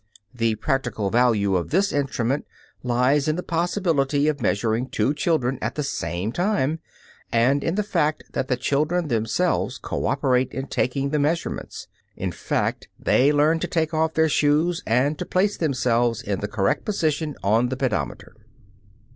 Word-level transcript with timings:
The 0.33 0.55
practical 0.55 1.11
value 1.11 1.55
of 1.55 1.69
this 1.69 1.93
instrument 1.93 2.47
lies 2.81 3.27
in 3.27 3.35
the 3.35 3.43
possibility 3.43 4.27
of 4.27 4.41
measuring 4.41 4.89
two 4.89 5.13
children 5.13 5.59
at 5.61 5.75
the 5.75 5.83
same 5.83 6.31
time, 6.31 6.79
and 7.31 7.63
in 7.63 7.75
the 7.75 7.83
fact 7.83 8.23
that 8.33 8.47
the 8.47 8.57
children 8.57 9.09
themselves 9.09 9.77
cooperate 9.77 10.51
in 10.55 10.65
taking 10.65 11.11
the 11.11 11.19
measurements. 11.19 11.87
In 12.17 12.31
fact, 12.31 12.87
they 12.97 13.31
learn 13.31 13.59
to 13.59 13.67
take 13.67 13.93
off 13.93 14.15
their 14.15 14.27
shoes 14.27 14.81
and 14.87 15.19
to 15.19 15.25
place 15.27 15.55
themselves 15.57 16.23
in 16.23 16.39
the 16.39 16.47
correct 16.47 16.83
position 16.83 17.35
on 17.43 17.69
the 17.69 17.77
pedometer. 17.77 18.33